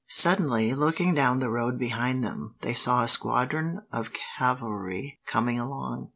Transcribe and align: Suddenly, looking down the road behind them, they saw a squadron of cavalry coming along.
Suddenly, 0.07 0.73
looking 0.73 1.13
down 1.13 1.37
the 1.37 1.51
road 1.51 1.77
behind 1.77 2.23
them, 2.23 2.55
they 2.61 2.73
saw 2.73 3.03
a 3.03 3.07
squadron 3.07 3.83
of 3.91 4.09
cavalry 4.39 5.19
coming 5.27 5.59
along. 5.59 6.09